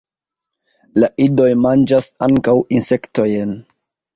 [1.03, 3.57] La idoj manĝas ankaŭ insektojn.